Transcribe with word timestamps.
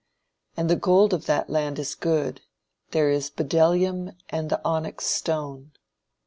"And 0.57 0.67
the 0.67 0.75
gold 0.75 1.13
of 1.13 1.27
that 1.27 1.47
land 1.47 1.77
is 1.77 1.93
good: 1.93 2.41
there 2.89 3.11
is 3.11 3.29
bdellium 3.29 4.15
and 4.29 4.49
the 4.49 4.59
onyx 4.65 5.05
stone. 5.05 5.73